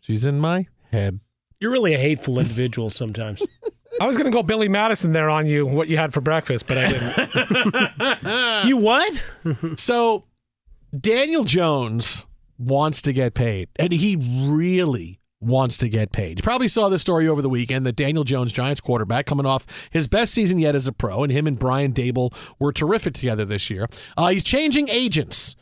[0.00, 1.20] She's in my head.
[1.60, 3.42] You're really a hateful individual sometimes.
[4.00, 6.66] I was going to go Billy Madison there on you, what you had for breakfast,
[6.66, 8.66] but I didn't.
[8.66, 9.22] you what?
[9.76, 10.24] So
[10.98, 12.26] Daniel Jones
[12.58, 16.38] wants to get paid, and he really wants to get paid.
[16.38, 19.66] You probably saw the story over the weekend that Daniel Jones, Giants quarterback, coming off
[19.90, 23.44] his best season yet as a pro, and him and Brian Daboll were terrific together
[23.44, 23.88] this year.
[24.16, 25.56] Uh, he's changing agents.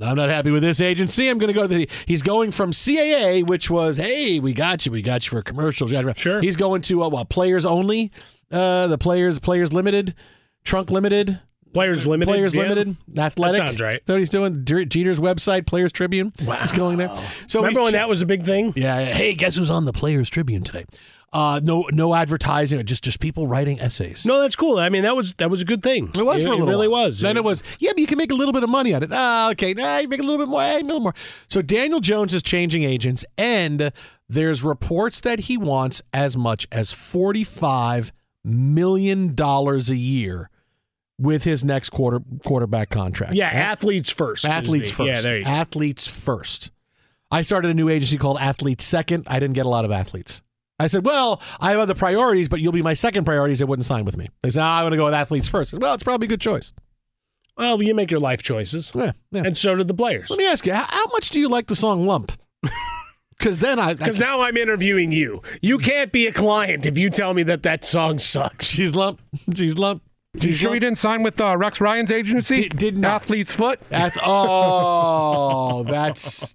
[0.00, 1.28] I'm not happy with this agency.
[1.28, 1.88] I'm going to go to the.
[2.06, 5.42] He's going from CAA, which was, hey, we got you, we got you for a
[5.42, 5.86] commercial.
[6.14, 6.40] Sure.
[6.40, 7.28] He's going to uh, what?
[7.28, 8.10] Players only.
[8.50, 10.14] Uh, the players, players limited,
[10.64, 11.40] trunk limited.
[11.72, 12.30] Players limited.
[12.30, 12.62] Players yeah.
[12.62, 13.58] Limited, Athletic.
[13.60, 14.02] That sounds right.
[14.06, 14.64] What he's doing.
[14.64, 16.32] Jeter's website, Players Tribune.
[16.44, 16.56] Wow.
[16.56, 17.14] He's going there.
[17.46, 18.72] So Remember when that was a big thing?
[18.76, 19.04] Yeah.
[19.04, 20.84] Hey, guess who's on the Players Tribune today?
[21.32, 22.84] Uh, no, no advertising.
[22.84, 24.26] Just, just people writing essays.
[24.26, 24.78] No, that's cool.
[24.78, 26.10] I mean, that was that was a good thing.
[26.14, 26.68] It was it, for a little.
[26.68, 27.06] it really while.
[27.06, 27.20] was.
[27.20, 29.10] Then it was, yeah, but you can make a little bit of money on it.
[29.12, 29.72] Ah, okay.
[29.72, 30.60] Nah, you make a little bit more.
[30.60, 31.14] Hey, a little more.
[31.48, 33.92] So Daniel Jones is changing agents, and
[34.28, 38.12] there's reports that he wants as much as $45
[38.44, 40.50] million a year
[41.22, 43.34] with his next quarter quarterback contract.
[43.34, 44.44] Yeah, athletes first.
[44.44, 45.06] Athletes first.
[45.06, 45.50] Yeah, there you go.
[45.50, 46.70] Athletes first.
[47.30, 49.24] I started a new agency called Athletes Second.
[49.26, 50.42] I didn't get a lot of athletes.
[50.78, 53.60] I said, well, I have other priorities, but you'll be my second priorities.
[53.60, 54.28] They wouldn't sign with me.
[54.42, 55.70] They said, ah, I'm going to go with athletes first.
[55.72, 56.72] I said, well, it's probably a good choice.
[57.56, 59.42] Well, you make your life choices, Yeah, yeah.
[59.44, 60.28] and so did the players.
[60.30, 62.32] Let me ask you, how, much do you like the song Lump?
[63.38, 65.42] Because then I, I Because now I'm interviewing you.
[65.60, 68.66] You can't be a client if you tell me that that song sucks.
[68.66, 69.20] she's lump,
[69.56, 70.00] she's lump,
[70.40, 72.62] You sure you didn't sign with uh, Rex Ryan's agency?
[72.68, 73.22] Did- did not.
[73.22, 73.80] Athlete's Foot.
[73.90, 76.54] That's oh, that's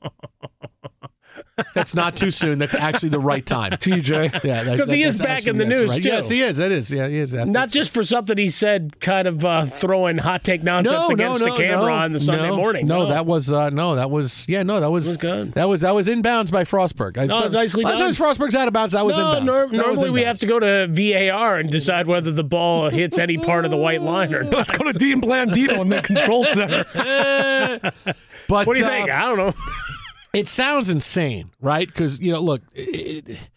[1.74, 2.60] that's not too soon.
[2.60, 3.72] That's actually the right time.
[3.78, 4.44] TJ.
[4.44, 6.02] Yeah, that's, 'Cause he that's is back in the news, right.
[6.02, 6.10] too.
[6.10, 6.58] Yes, he is.
[6.58, 6.92] That is.
[6.92, 7.34] Yeah, he is.
[7.34, 11.14] Not just for something he said, kind of uh, throwing hot take nonsense no, no,
[11.14, 12.86] against no, the camera no, on the Sunday no, morning.
[12.88, 15.54] No, that was uh, no, that was yeah, no, that was, was good.
[15.54, 17.18] that was that was inbounds by Frostberg.
[17.18, 17.98] I, No, it was nicely a done.
[17.98, 18.94] times Frostberg's out of bounds.
[18.94, 19.46] That was no, inbounds.
[19.46, 22.90] nor- That was normally we have to go to VAR and decide whether the ball
[22.90, 24.54] hits any part of the white line or not.
[24.54, 27.92] Let's go to Dean Blandino in the control center.
[28.50, 29.10] But What do you uh, think?
[29.12, 29.54] I don't know.
[30.38, 31.88] It sounds insane, right?
[31.88, 33.50] Because you know, look, it,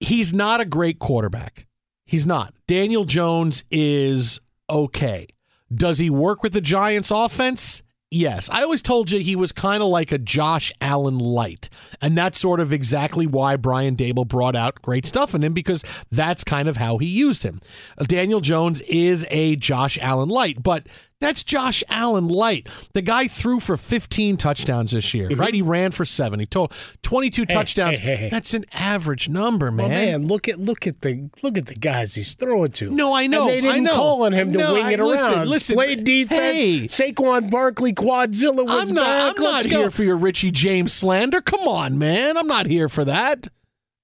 [0.00, 1.66] he's not a great quarterback.
[2.06, 2.54] He's not.
[2.66, 4.40] Daniel Jones is
[4.70, 5.26] okay.
[5.72, 7.82] Does he work with the Giants' offense?
[8.10, 8.48] Yes.
[8.50, 11.68] I always told you he was kind of like a Josh Allen light.
[12.00, 15.84] And that's sort of exactly why Brian Daboll brought out great stuff in him because
[16.10, 17.60] that's kind of how he used him.
[17.98, 20.86] Uh, Daniel Jones is a Josh Allen light, but
[21.20, 22.68] that's Josh Allen light.
[22.92, 25.52] The guy threw for 15 touchdowns this year, right?
[25.52, 26.38] He ran for seven.
[26.40, 27.98] He told 22 touchdowns.
[27.98, 28.06] Mm-hmm.
[28.06, 28.28] hey, hey.
[28.30, 29.88] That's an average number, man.
[29.90, 32.90] Well, man, look at look at the look at the guys he's throwing to.
[32.90, 33.42] No, I know.
[33.42, 33.94] And they didn't I know.
[33.94, 35.48] call on him to No, wing I- it listen, around.
[35.48, 35.74] listen.
[35.76, 36.40] Play defense.
[36.40, 36.78] Hey.
[36.86, 39.04] Saquon Barkley, Quadzilla was I'm not.
[39.04, 39.36] back.
[39.38, 39.90] I'm not Let's here go.
[39.90, 41.40] for your Richie James slander.
[41.40, 42.36] Come on, man.
[42.36, 43.48] I'm not here for that.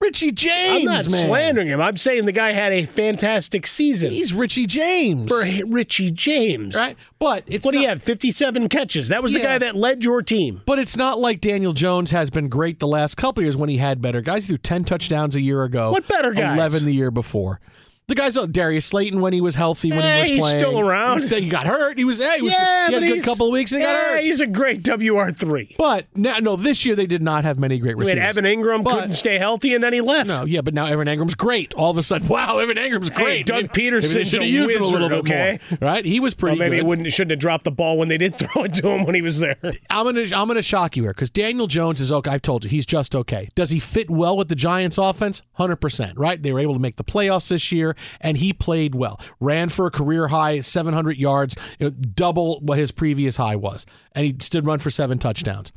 [0.04, 1.26] Richie James, I'm not man.
[1.26, 1.80] slandering him.
[1.80, 6.74] I'm saying the guy had a fantastic season He's Richie James, for Richie James.
[6.76, 6.96] right?
[7.18, 8.02] But it's What do you have?
[8.02, 9.08] 57 catches.
[9.08, 10.60] That was the guy that led your team.
[10.66, 13.78] But it's not like Daniel Jones has been great the last couple years when he
[13.78, 14.44] had better guys.
[14.44, 15.90] He threw ten touchdowns a year ago.
[15.90, 16.56] What better guys?
[16.58, 17.60] Eleven the year before.
[18.06, 20.58] The guys, oh, Darius Slayton when he was healthy, when Eh, he was he's playing,
[20.58, 21.20] still around.
[21.20, 21.96] He, still- he got hurt.
[21.96, 23.86] He was, hey, he, was, yeah, he had a good couple of weeks and he
[23.86, 24.22] got hurt.
[24.22, 25.76] He's a great WR3.
[25.78, 28.36] But now, no, this year they did not have many great I mean, receivers.
[28.36, 30.28] Evan Engram But- couldn't stay healthy, and then he left.
[30.28, 31.72] No, yeah, but now Evan Engram's great.
[31.74, 33.46] All of a sudden, wow, Evan Engram's Hey, great.
[33.46, 35.58] Doug Maybe- they should have used him a little bit okay?
[35.70, 36.04] more, right?
[36.04, 36.82] He was pretty Well, maybe good.
[36.84, 39.14] he wouldn't shouldn't have dropped the ball when they did throw it to him when
[39.14, 39.56] he was there.
[39.88, 42.30] I'm gonna I'm gonna shock you here because Daniel Jones is okay.
[42.32, 43.48] I've told you he's just okay.
[43.54, 45.40] Does he fit well with the Giants' offense?
[45.54, 46.42] Hundred percent, right?
[46.42, 49.20] They were able to make the playoffs this year, and he played well.
[49.40, 53.87] Ran for a career high 700 yards, you know, double what his previous high was,
[54.12, 55.72] and he stood run for seven touchdowns.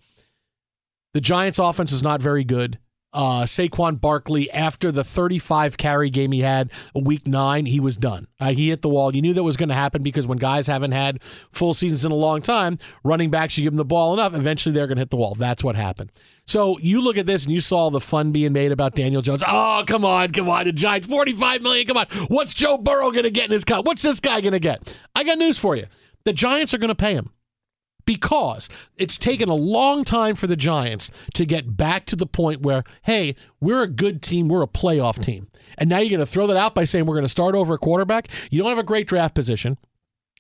[1.13, 2.79] The Giants' offense is not very good.
[3.13, 8.27] Uh, Saquon Barkley, after the 35 carry game he had week nine, he was done.
[8.39, 9.15] Uh, he hit the wall.
[9.15, 12.11] You knew that was going to happen because when guys haven't had full seasons in
[12.11, 15.01] a long time, running backs, you give them the ball enough, eventually they're going to
[15.01, 15.35] hit the wall.
[15.35, 16.11] That's what happened.
[16.45, 19.43] So you look at this and you saw the fun being made about Daniel Jones.
[19.47, 20.65] Oh, come on, come on.
[20.65, 21.87] The Giants, 45 million.
[21.87, 22.05] Come on.
[22.27, 23.85] What's Joe Burrow going to get in his cut?
[23.85, 24.97] What's this guy going to get?
[25.15, 25.85] I got news for you.
[26.23, 27.29] The Giants are going to pay him
[28.07, 32.63] because it's taken a long time for the Giants to get back to the point
[32.63, 35.47] where, hey, we're a good team, we're a playoff team.
[35.77, 37.75] And now you're going to throw that out by saying we're going to start over
[37.75, 38.29] a quarterback.
[38.49, 39.77] You don't have a great draft position.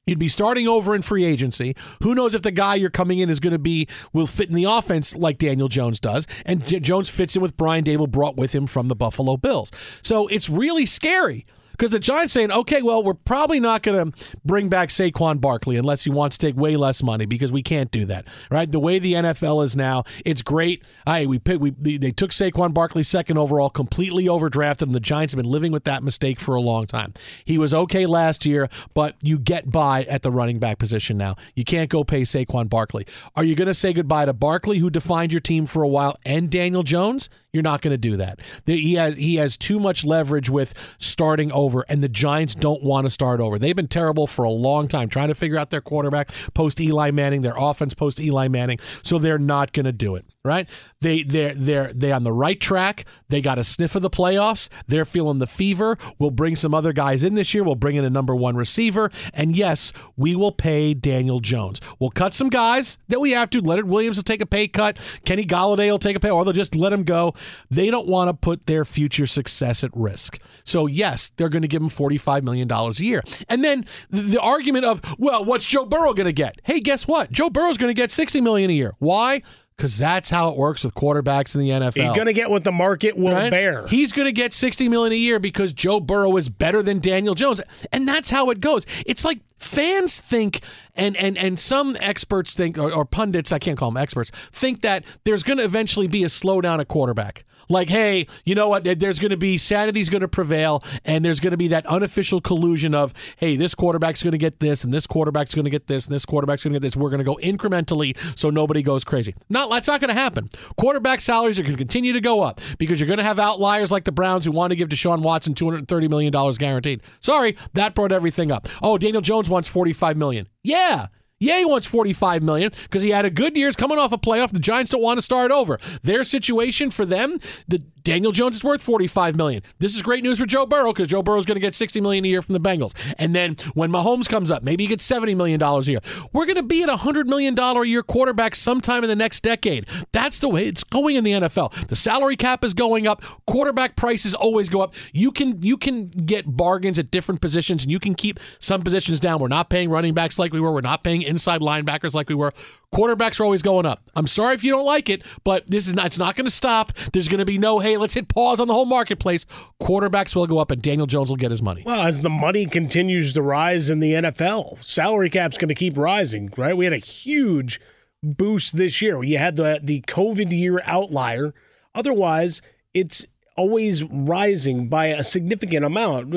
[0.07, 1.75] You'd be starting over in free agency.
[2.01, 4.55] Who knows if the guy you're coming in is going to be will fit in
[4.55, 8.37] the offense like Daniel Jones does, and J- Jones fits in with Brian Daboll brought
[8.37, 9.69] with him from the Buffalo Bills.
[10.01, 11.45] So it's really scary
[11.77, 15.77] because the Giants saying, okay, well, we're probably not going to bring back Saquon Barkley
[15.77, 18.71] unless he wants to take way less money because we can't do that, right?
[18.71, 20.83] The way the NFL is now, it's great.
[21.05, 25.33] Hey, we pick, we they took Saquon Barkley second overall, completely overdrafted, and the Giants
[25.33, 27.13] have been living with that mistake for a long time.
[27.45, 31.35] He was okay last year, but you get by at the running back position now.
[31.55, 33.05] You can't go pay Saquon Barkley.
[33.35, 36.17] Are you going to say goodbye to Barkley, who defined your team for a while,
[36.25, 37.29] and Daniel Jones?
[37.57, 38.39] You're not going to do that.
[38.67, 43.07] He has he has too much leverage with starting over, and the Giants don't want
[43.07, 43.57] to start over.
[43.57, 47.09] They've been terrible for a long time trying to figure out their quarterback post Eli
[47.09, 48.77] Manning, their offense post Eli Manning.
[49.01, 50.25] So they're not going to do it.
[50.43, 50.69] Right?
[51.01, 53.05] They they're they're they on the right track.
[53.29, 54.69] They got a sniff of the playoffs.
[54.85, 55.97] They're feeling the fever.
[56.19, 57.63] We'll bring some other guys in this year.
[57.63, 61.81] We'll bring in a number one receiver, and yes, we will pay Daniel Jones.
[61.99, 63.61] We'll cut some guys that we have to.
[63.61, 64.99] Leonard Williams will take a pay cut.
[65.25, 67.33] Kenny Golladay will take a pay, or they'll just let him go.
[67.69, 70.39] They don't want to put their future success at risk.
[70.63, 73.21] So yes, they're going to give him forty-five million dollars a year.
[73.49, 76.59] And then the, the argument of, well, what's Joe Burrow going to get?
[76.63, 77.31] Hey, guess what?
[77.31, 78.93] Joe Burrow's going to get 60 million a year.
[78.99, 79.41] Why?
[79.77, 81.93] Because that's how it works with quarterbacks in the NFL.
[81.93, 83.51] He's going to get what the market will Right?
[83.51, 83.85] bear.
[83.85, 87.35] He's going to get 60 million a year because Joe Burrow is better than Daniel
[87.35, 87.61] Jones.
[87.93, 88.87] And that's how it goes.
[89.05, 90.61] It's like fans think
[90.95, 94.83] and and and some experts think or, or pundits i can't call them experts think
[94.83, 98.83] that there's going to eventually be a slowdown at quarterback like hey you know what?
[98.83, 102.41] There's going to be sanity's going to prevail and there's going to be that unofficial
[102.41, 105.87] collusion of hey this quarterback's going to get this and this quarterback's going to get
[105.87, 106.97] this and this quarterback's going to get this.
[106.97, 109.35] We're going to go incrementally so nobody goes crazy.
[109.49, 110.49] Not that's not going to happen.
[110.77, 113.91] Quarterback salaries are going to continue to go up because you're going to have outliers
[113.91, 117.01] like the browns who want to give deshaun watson $230 million guaranteed.
[117.19, 118.67] Sorry that brought everything up.
[118.81, 120.47] Oh daniel jones wants 45 million.
[120.63, 121.07] Yeah.
[121.39, 123.71] Yeah, he wants 45 million because he had a good year.
[123.71, 124.51] Coming off a playoff.
[124.51, 125.77] The Giants don't want to start over.
[126.01, 129.61] Their situation for them, the Daniel Jones is worth 45 million.
[129.79, 131.99] This is great news for Joe Burrow because Joe Burrow is going to get 60
[131.99, 132.93] million a year from the Bengals.
[133.19, 135.99] And then when Mahomes comes up, maybe he gets 70 million dollars a year.
[136.31, 139.15] We're going to be at a 100 million dollar a year quarterback sometime in the
[139.15, 139.89] next decade.
[140.13, 141.87] That's the way it's going in the NFL.
[141.87, 143.21] The salary cap is going up.
[143.45, 144.93] Quarterback prices always go up.
[145.11, 149.19] You can you can get bargains at different positions and you can keep some positions
[149.19, 149.39] down.
[149.39, 150.71] We're not paying running backs like we were.
[150.71, 152.51] We're not paying inside linebackers like we were.
[152.93, 154.01] Quarterbacks are always going up.
[154.15, 156.51] I'm sorry if you don't like it, but this is not, it's not going to
[156.51, 156.93] stop.
[157.13, 159.45] There's going to be no, hey, let's hit pause on the whole marketplace.
[159.81, 161.83] Quarterbacks will go up, and Daniel Jones will get his money.
[161.85, 165.97] Well, as the money continues to rise in the NFL, salary cap's going to keep
[165.97, 166.75] rising, right?
[166.75, 167.79] We had a huge
[168.23, 169.23] boost this year.
[169.23, 171.53] You had the the COVID year outlier.
[171.93, 172.61] Otherwise,
[172.93, 176.29] it's always rising by a significant amount.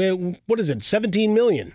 [0.46, 0.82] What is it?
[0.82, 1.74] 17 million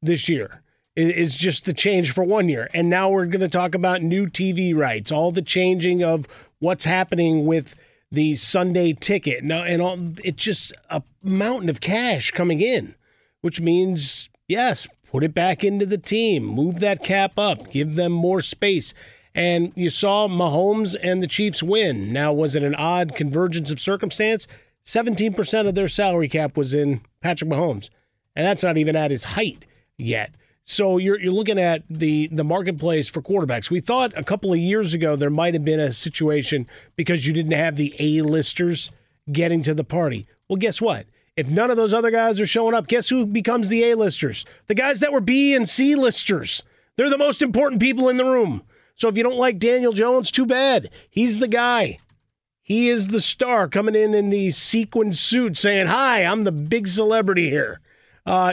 [0.00, 0.62] this year
[0.98, 2.68] is just the change for one year.
[2.74, 6.26] And now we're going to talk about new TV rights, all the changing of
[6.58, 7.74] what's happening with
[8.10, 9.44] the Sunday ticket.
[9.44, 12.94] Now, and all, it's just a mountain of cash coming in,
[13.42, 18.12] which means, yes, put it back into the team, move that cap up, give them
[18.12, 18.92] more space.
[19.34, 22.12] And you saw Mahomes and the Chiefs win.
[22.12, 24.48] Now, was it an odd convergence of circumstance?
[24.84, 27.90] 17% of their salary cap was in Patrick Mahomes.
[28.34, 29.64] And that's not even at his height
[29.96, 30.32] yet.
[30.70, 33.70] So you're you're looking at the the marketplace for quarterbacks.
[33.70, 37.32] We thought a couple of years ago there might have been a situation because you
[37.32, 38.90] didn't have the A-listers
[39.32, 40.26] getting to the party.
[40.46, 41.06] Well, guess what?
[41.38, 44.44] If none of those other guys are showing up, guess who becomes the A-listers?
[44.66, 46.62] The guys that were B and C listers.
[46.96, 48.62] They're the most important people in the room.
[48.94, 50.90] So if you don't like Daniel Jones, too bad.
[51.08, 51.96] He's the guy.
[52.60, 56.88] He is the star coming in in the sequin suit saying, Hi, I'm the big
[56.88, 57.80] celebrity here.
[58.26, 58.52] Uh,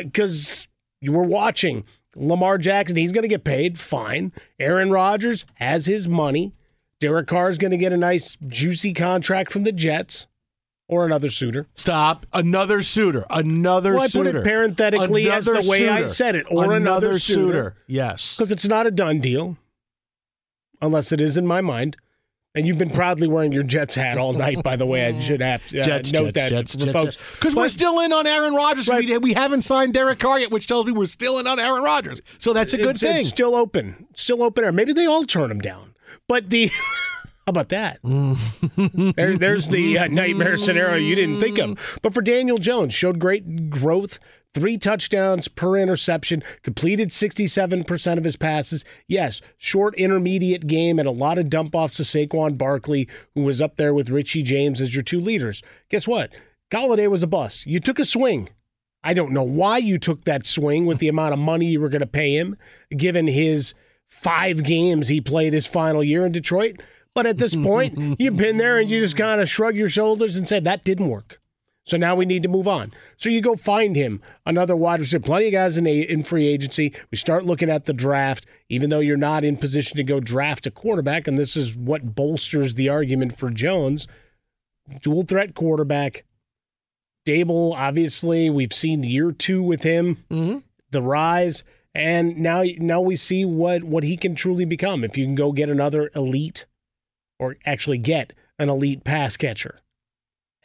[1.02, 1.84] you were watching.
[2.16, 3.78] Lamar Jackson, he's going to get paid.
[3.78, 4.32] Fine.
[4.60, 6.54] Aaron Rodgers has his money.
[7.00, 10.28] Derek Carr is going to get a nice, juicy contract from the Jets
[10.88, 11.68] or another suitor.
[11.74, 12.26] Stop.
[12.32, 13.26] Another suitor.
[13.30, 14.30] Another well, suitor.
[14.30, 15.92] I put it parenthetically another as the way suitor.
[15.92, 17.42] I said it, or another, another suitor.
[17.42, 17.76] suitor.
[17.88, 18.38] Yes.
[18.38, 19.58] Because it's not a done deal,
[20.82, 21.98] unless it is in my mind.
[22.56, 25.06] And you've been proudly wearing your Jets hat all night, by the way.
[25.06, 27.34] I should have uh, Jets, note Jets, that Jets, for Jets, folks.
[27.34, 28.88] Because we're still in on Aaron Rodgers.
[28.88, 29.06] Right.
[29.06, 31.84] We, we haven't signed Derek Carr yet, which tells me we're still in on Aaron
[31.84, 32.22] Rodgers.
[32.40, 33.18] So that's a good it's, thing.
[33.18, 34.08] It's still open.
[34.16, 34.64] Still open.
[34.64, 35.96] Or maybe they all turn him down.
[36.28, 36.72] But the.
[37.46, 38.00] How about that?
[39.16, 42.00] there, there's the uh, nightmare scenario you didn't think of.
[42.02, 44.18] But for Daniel Jones, showed great growth,
[44.56, 48.86] three touchdowns per interception, completed 67% of his passes.
[49.06, 53.62] Yes, short intermediate game and a lot of dump offs to Saquon Barkley, who was
[53.62, 55.62] up there with Richie James as your two leaders.
[55.90, 56.32] Guess what?
[56.72, 57.66] Golladay was a bust.
[57.66, 58.50] You took a swing.
[59.04, 61.90] I don't know why you took that swing with the amount of money you were
[61.90, 62.58] going to pay him,
[62.96, 63.74] given his
[64.08, 66.82] five games he played his final year in Detroit.
[67.14, 70.38] But at this point, you've been there and you just kind of shrug your shoulders
[70.38, 71.40] and said, that didn't work.
[71.86, 72.94] So now we need to move on.
[73.16, 75.24] So you go find him another wide receiver.
[75.24, 76.92] Plenty of guys in, a, in free agency.
[77.12, 80.66] We start looking at the draft, even though you're not in position to go draft
[80.66, 81.28] a quarterback.
[81.28, 84.08] And this is what bolsters the argument for Jones.
[85.02, 86.24] Dual threat quarterback.
[87.28, 90.60] Daboll, obviously, we've seen year two with him, mm-hmm.
[90.92, 91.64] the rise.
[91.94, 95.52] And now, now we see what, what he can truly become if you can go
[95.52, 96.66] get another elite
[97.40, 99.80] or actually get an elite pass catcher.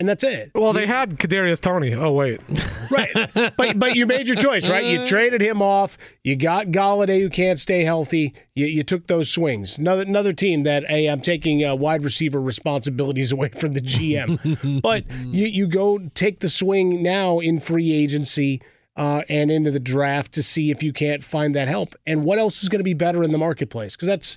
[0.01, 0.51] And that's it.
[0.55, 1.93] Well, they had Kadarius Toney.
[1.93, 2.41] Oh wait,
[2.91, 3.11] right.
[3.55, 4.83] But but you made your choice, right?
[4.83, 5.99] You traded him off.
[6.25, 8.35] You got Golladay, who can't stay healthy.
[8.55, 9.77] You, you took those swings.
[9.77, 14.81] Another another team that hey, I'm taking uh, wide receiver responsibilities away from the GM.
[14.81, 18.63] but you you go take the swing now in free agency.
[18.97, 21.95] Uh, and into the draft to see if you can't find that help.
[22.07, 23.97] And what else is going to be better in the marketplace?
[23.97, 24.37] Because that's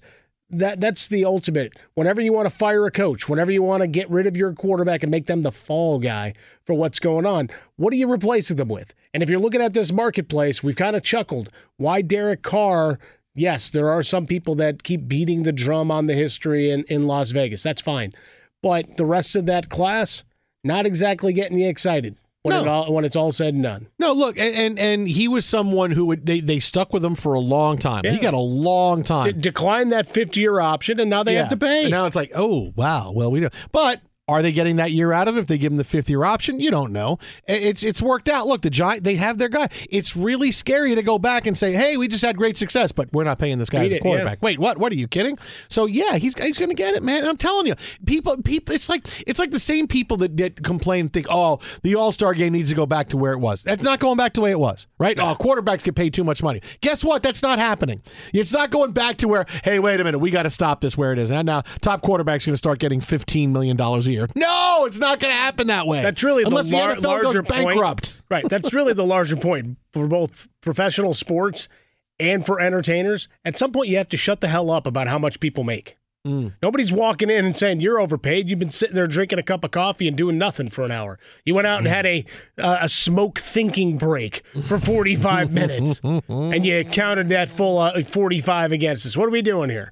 [0.60, 1.74] that that's the ultimate.
[1.96, 4.54] Whenever you want to fire a coach, whenever you want to get rid of your
[4.54, 6.34] quarterback and make them the fall guy
[6.66, 8.94] for what's going on, what are you replacing them with?
[9.14, 11.50] And if you're looking at this marketplace, we've kind of chuckled.
[11.78, 13.00] Why Derek Carr?
[13.36, 17.08] Yes, there are some people that keep beating the drum on the history in, in
[17.08, 17.64] Las Vegas.
[17.64, 18.14] That's fine.
[18.62, 20.24] But the rest of that class,
[20.64, 22.16] not exactly getting you excited.
[22.44, 22.62] When, No.
[22.62, 23.88] it all, when it's all said and done.
[24.00, 27.16] No, look, and, and and he was someone who would they, they stuck with him
[27.16, 28.04] for a long time.
[28.06, 29.26] He got a long time.
[29.26, 31.84] De- decline that 50 year option, and now they have to pay.
[31.84, 33.50] And now it's like, oh wow, well we do.
[33.72, 36.10] But are they getting that year out of him if they give him the fifth
[36.10, 36.60] year option?
[36.60, 37.18] You don't know.
[37.48, 38.48] It's it's worked out.
[38.48, 39.68] Look, the giant they have their guy.
[39.90, 43.12] It's really scary to go back and say, hey, we just had great success, but
[43.12, 44.42] we're not paying this guy Beat as a it, quarterback.
[44.42, 44.78] Wait, what?
[44.78, 45.38] What are you kidding?
[45.68, 47.26] So yeah, he's he's going to get it, man.
[47.26, 48.74] I'm telling you, people people.
[48.74, 52.12] It's like it's like the same people that, that complain and think, oh, the All
[52.12, 53.64] Star game needs to go back to where it was.
[53.64, 55.20] That's not going back to the way it was, right?
[55.20, 56.62] Oh, quarterbacks get paid too much money.
[56.80, 57.24] Guess what?
[57.24, 58.02] That's not happening.
[58.34, 60.98] It's not going back to where, hey, wait a minute, we got to stop this
[60.98, 61.30] where it is.
[61.30, 64.28] And now top quarterback's are going to start getting $15 million a year.
[64.36, 66.02] No, it's not going to happen that way.
[66.02, 67.48] That's really Unless the, the, NFL goes point.
[67.50, 68.18] bankrupt.
[68.30, 68.48] Right.
[68.48, 71.68] That's really the larger point for both professional sports
[72.20, 73.28] and for entertainers.
[73.44, 75.98] At some point, you have to shut the hell up about how much people make.
[76.26, 76.54] Mm.
[76.62, 78.50] Nobody's walking in and saying you're overpaid.
[78.50, 81.20] You've been sitting there drinking a cup of coffee and doing nothing for an hour.
[81.44, 82.24] You went out and had a
[82.58, 88.72] uh, a smoke thinking break for 45 minutes, and you counted that full uh, 45
[88.72, 89.18] against us.
[89.18, 89.92] What are we doing here?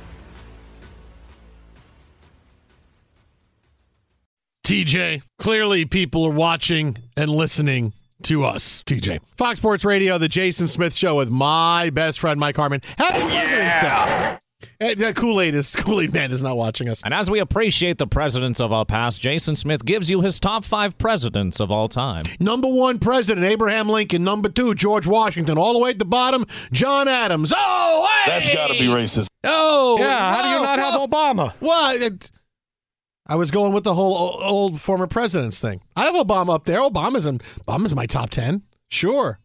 [4.65, 7.93] TJ, clearly people are watching and listening
[8.23, 8.83] to us.
[8.83, 9.19] TJ.
[9.35, 12.79] Fox Sports Radio, the Jason Smith Show with my best friend Mike Harmon.
[12.97, 14.37] Happy President's Day.
[14.79, 17.01] Eh, Kool-Aid is Kool-Aid Man is not watching us.
[17.03, 20.63] And as we appreciate the presidents of our past, Jason Smith gives you his top
[20.63, 22.23] five presidents of all time.
[22.39, 24.23] Number one president, Abraham Lincoln.
[24.23, 25.57] Number two, George Washington.
[25.57, 27.51] All the way at the bottom, John Adams.
[27.55, 28.31] Oh, hey!
[28.31, 29.27] That's got to be racist.
[29.43, 30.99] Oh, Yeah, how do you whoa, not have.
[31.01, 31.53] Obama?
[31.59, 32.29] What?
[33.27, 35.81] It- I was going with the whole old former presidents thing.
[35.95, 36.79] I have Obama up there.
[36.79, 38.63] Obama's in Obama's in my top ten.
[38.89, 39.39] Sure.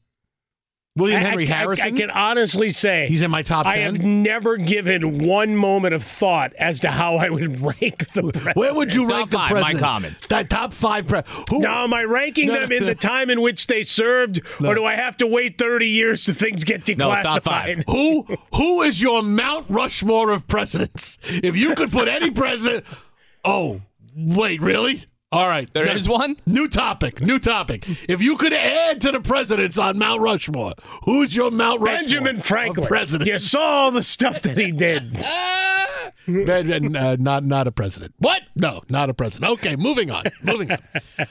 [0.98, 1.94] William Henry I- I- Harrison.
[1.94, 3.72] I, can honestly say He's in my top 10.
[3.74, 8.22] I have never given one moment of thought as to how I would rank the.
[8.32, 8.56] President.
[8.56, 9.84] Where would you Top rank the five, Mike president?
[9.84, 10.16] Harmon.
[10.30, 11.06] That top five.
[11.06, 11.20] Pre-
[11.50, 11.60] who?
[11.60, 12.76] Now, am I ranking No, them no.
[12.76, 14.70] in the time in which they served, No.
[14.70, 16.96] or do I have to wait 30 years to things get declassified?
[16.96, 17.22] No, declassified?
[17.22, 17.84] top five.
[17.88, 18.22] Who
[18.54, 21.18] who is your Mount Rushmore of presidents?
[21.24, 22.86] If you could put any president,
[23.46, 23.80] oh
[24.14, 24.98] wait, really?
[25.32, 26.36] All right, There There is one?
[26.46, 27.20] New topic.
[27.20, 27.84] New topic.
[28.08, 30.72] If you could add to the presidents on Mount Rushmore,
[31.02, 32.00] who's your Mount Rushmore?
[32.00, 32.84] Benjamin Franklin.
[32.84, 33.26] of presidents?
[33.28, 35.12] You saw all the stuff that he did.
[36.28, 38.14] Ben- ben, uh, not not a president.
[38.18, 38.42] What?
[38.56, 39.52] No, not a president.
[39.54, 40.24] Okay, moving on.
[40.42, 40.78] Moving on.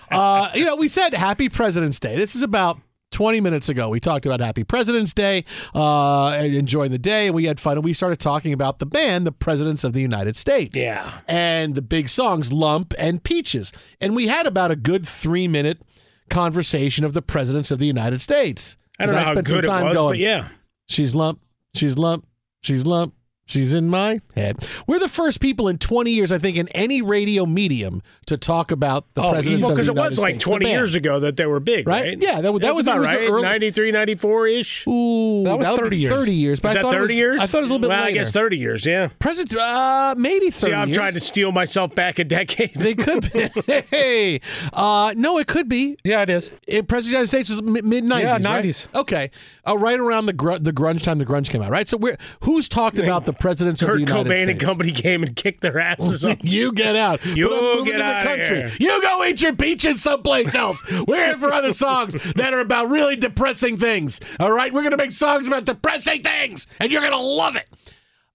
[0.09, 2.15] Uh, you know, we said Happy President's Day.
[2.15, 2.79] This is about
[3.11, 3.89] 20 minutes ago.
[3.89, 7.77] We talked about Happy President's Day, uh, and enjoying the day, and we had fun.
[7.77, 10.77] And we started talking about the band, the Presidents of the United States.
[10.77, 11.09] Yeah.
[11.27, 13.71] And the big songs, Lump and Peaches.
[14.01, 15.81] And we had about a good three minute
[16.29, 18.77] conversation of the Presidents of the United States.
[18.99, 20.49] I don't know how spent some good it time was, going, but yeah.
[20.87, 21.39] She's lump.
[21.73, 22.25] She's lump.
[22.61, 23.13] She's lump.
[23.47, 24.67] She's in my head.
[24.87, 28.71] We're the first people in 20 years, I think, in any radio medium to talk
[28.71, 29.87] about the Oh, presidents of the United States.
[29.87, 30.45] because it was like States.
[30.45, 32.05] 20 years ago that they were big, Right?
[32.05, 32.17] right?
[32.19, 33.29] Yeah, that was- that was- it about was the right.
[33.29, 34.87] early- 93, 94 ish.
[34.87, 36.11] Ooh, That was 30 years.
[36.13, 36.59] 30 years.
[36.59, 37.39] But Is I that thought 30 it was, years?
[37.39, 38.19] I thought it was a little bit well, later.
[38.19, 39.09] I guess 30 years, yeah.
[39.19, 40.97] Presidents, uh, maybe 30 See, I'm years.
[40.97, 42.71] trying to steal myself back a decade.
[42.73, 43.49] They could be.
[43.91, 44.41] hey,
[44.73, 45.97] uh, no, it could be.
[46.03, 46.49] Yeah, it is.
[46.65, 48.23] It, President of the United States was mid nineties.
[48.25, 48.63] Yeah, right?
[48.65, 48.87] 90s.
[49.01, 49.29] Okay,
[49.67, 51.19] uh, right around the gr- the grunge time.
[51.19, 51.87] The grunge came out, right?
[51.87, 54.49] So, we're, who's talked about the presidents of the United Cobain States?
[54.49, 56.37] and company came and kicked their asses off.
[56.41, 57.25] You get out.
[57.25, 58.57] You but I'm moving get to the country.
[58.69, 58.71] here.
[58.79, 60.81] You go eat your peaches someplace else.
[61.07, 64.19] We're here for other songs that are about really depressing things.
[64.39, 67.69] All right, we're gonna make songs about depressing things, and you're gonna love it.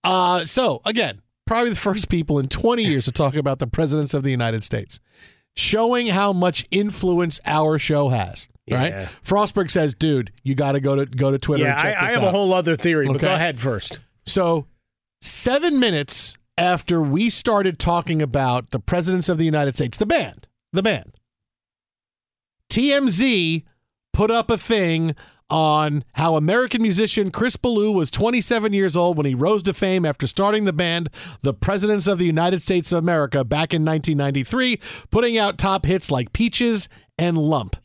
[0.04, 4.14] Uh, so again, probably the first people in 20 years to talk about the presidents
[4.14, 5.00] of the United States,
[5.56, 8.48] showing how much influence our show has.
[8.70, 8.92] Right?
[8.92, 9.08] Yeah.
[9.24, 12.06] Frostberg says, "Dude, you got to go to go to Twitter Yeah, and check I,
[12.06, 13.98] I have out." a whole other theory, but go ahead first.
[14.24, 14.66] So,
[15.20, 20.46] seven minutes after we started talking about the presidents of the United States, the band,
[20.72, 21.12] the band,
[22.70, 23.64] TMZ
[24.12, 25.14] put up a thing
[25.50, 30.04] on how American musician Chris Ballew was 27 years old when he rose to fame
[30.04, 31.08] after starting the band
[31.42, 34.78] The Presidents of the United States of America back in 1993,
[35.10, 37.76] putting out top hits like Peaches and Lump.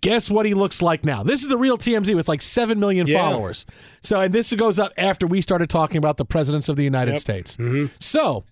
[0.00, 1.22] Guess what he looks like now?
[1.22, 3.18] This is the real TMZ with like 7 million Yeah.
[3.18, 3.64] followers.
[4.02, 7.12] So, and this goes up after we started talking about the presidents of the United
[7.12, 7.18] Yep.
[7.20, 7.56] States.
[7.56, 7.90] Mhm.
[8.00, 8.44] So,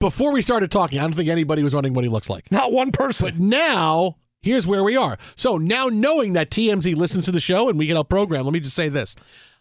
[0.00, 2.50] before we started talking, I don't think anybody was wondering what he looks like.
[2.50, 3.24] Not one person.
[3.26, 5.16] But now, here's where we are.
[5.36, 8.52] So now knowing that TMZ listens to the show and we get a program, let
[8.52, 9.14] me just say this.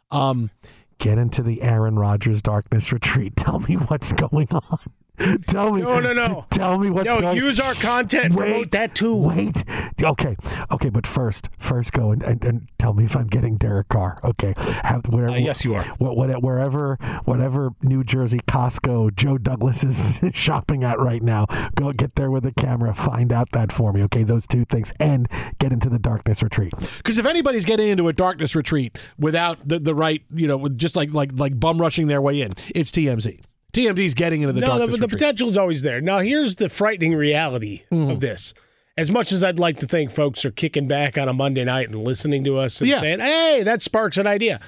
[0.09, 0.49] Um,
[0.97, 3.35] get into the Aaron Rodgers darkness retreat.
[3.37, 4.79] Tell me what's going on.
[5.47, 5.81] Tell me.
[5.81, 6.25] No, no, no.
[6.49, 9.15] t- Tell me what's Yo, going No, use our content and wait, promote that too.
[9.15, 9.63] Wait.
[10.01, 10.35] Okay.
[10.71, 14.19] Okay, but first, first go and, and, and tell me if I'm getting Derek Carr.
[14.23, 14.53] Okay.
[14.83, 15.83] Have wherever, Uh, yes, you are.
[15.97, 16.95] What, what, wherever,
[17.25, 21.45] whatever New Jersey Costco Joe Douglas is shopping at right now,
[21.75, 22.93] go get there with a camera.
[22.93, 24.03] Find out that for me.
[24.03, 25.27] Okay, those two things, and
[25.59, 26.73] get into the darkness retreat.
[26.97, 30.95] Because if anybody's getting into a darkness retreat without the, the right, you know, just
[30.95, 33.39] like like like bum rushing their way in, it's TMZ.
[33.73, 35.09] TMZ's getting into the no, the, the retreat.
[35.11, 36.01] potential is always there.
[36.01, 38.11] Now, here's the frightening reality Mm-hmm.
[38.11, 38.53] of this.
[38.97, 41.89] As much as I'd like to think folks are kicking back on a Monday night
[41.89, 42.99] and listening to us and Yeah.
[42.99, 44.59] saying, "Hey, that sparks an idea,"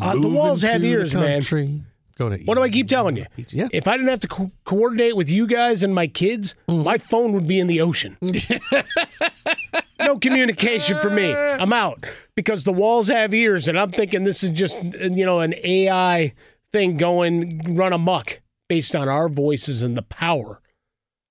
[0.00, 1.40] uh, the walls have ears, man.
[2.18, 3.24] What do I keep telling you?
[3.48, 3.68] Yeah.
[3.72, 6.84] If I didn't have to co- coordinate with you guys and my kids, Mm-hmm.
[6.84, 8.18] my phone would be in the ocean.
[10.00, 11.32] no communication for me.
[11.34, 12.04] I'm out
[12.34, 16.34] because the walls have ears, and I'm thinking this is just you know an AI
[16.72, 18.40] thing going run amok
[18.70, 20.62] based on our voices and the power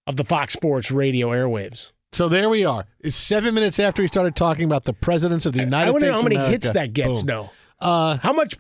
[0.06, 1.92] of the Fox Sports radio airwaves.
[2.12, 2.86] So there we are.
[3.00, 6.08] It's seven minutes after we started talking about the presidents of the United I wonder
[6.08, 6.18] States.
[6.20, 6.52] how many America.
[6.52, 7.20] hits that gets.
[7.20, 7.28] Boom.
[7.28, 7.50] No.
[7.82, 8.56] Uh, How much?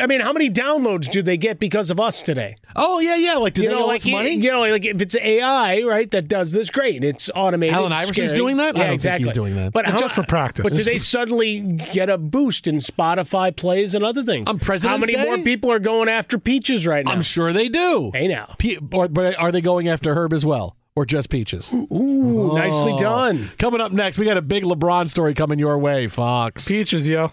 [0.00, 2.56] I mean, how many downloads do they get because of us today?
[2.74, 3.34] oh yeah, yeah.
[3.34, 4.34] Like, do you they know, owe like us money?
[4.36, 7.04] You know, like if it's AI, right, that does this, great.
[7.04, 7.74] It's automated.
[7.74, 8.34] Allen it's Iverson's scary.
[8.42, 8.74] doing that?
[8.74, 9.24] I Yeah, don't think exactly.
[9.24, 9.72] he's doing that.
[9.74, 10.62] But how, just for practice.
[10.62, 14.48] But do they suddenly get a boost in Spotify plays and other things?
[14.48, 15.24] On President's How many Day?
[15.36, 17.12] more people are going after peaches right now?
[17.12, 18.10] I'm sure they do.
[18.14, 18.54] Hey now.
[18.58, 21.74] Pe- or, but are they going after Herb as well, or just Peaches?
[21.74, 22.98] Ooh, nicely Oh.
[22.98, 23.50] done.
[23.58, 26.66] Coming up next, we got a big LeBron story coming your way, Fox.
[26.66, 27.32] Peaches, yo.